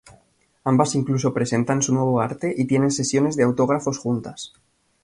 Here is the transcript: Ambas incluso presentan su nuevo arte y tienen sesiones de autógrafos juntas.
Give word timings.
Ambas 0.63 0.95
incluso 0.95 1.31
presentan 1.31 1.83
su 1.83 1.93
nuevo 1.93 2.21
arte 2.21 2.51
y 2.57 2.65
tienen 2.65 2.89
sesiones 2.89 3.35
de 3.35 3.43
autógrafos 3.43 3.99
juntas. 3.99 4.51